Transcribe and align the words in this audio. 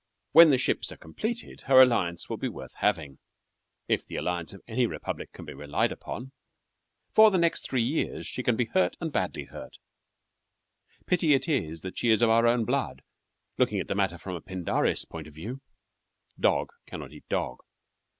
When 0.31 0.49
the 0.49 0.57
ships 0.57 0.91
are 0.91 0.97
completed 0.97 1.61
her 1.67 1.79
alliance 1.79 2.27
will 2.27 2.37
be 2.37 2.49
worth 2.49 2.73
having 2.77 3.19
if 3.87 4.03
the 4.03 4.15
alliance 4.15 4.51
of 4.51 4.63
any 4.67 4.87
republic 4.87 5.31
can 5.31 5.45
be 5.45 5.53
relied 5.53 5.91
upon. 5.91 6.31
For 7.11 7.29
the 7.29 7.37
next 7.37 7.69
three 7.69 7.83
years 7.83 8.25
she 8.25 8.41
can 8.41 8.55
be 8.55 8.65
hurt, 8.73 8.97
and 8.99 9.11
badly 9.11 9.43
hurt. 9.43 9.77
Pity 11.05 11.35
it 11.35 11.47
is 11.47 11.81
that 11.81 11.99
she 11.99 12.09
is 12.09 12.23
of 12.23 12.31
our 12.31 12.47
own 12.47 12.65
blood, 12.65 13.03
looking 13.59 13.79
at 13.79 13.87
the 13.87 13.93
matter 13.93 14.17
from 14.17 14.35
a 14.35 14.41
Pindarris 14.41 15.05
point 15.05 15.27
of 15.27 15.35
view. 15.35 15.61
Dog 16.39 16.71
cannot 16.87 17.13
eat 17.13 17.29
dog. 17.29 17.59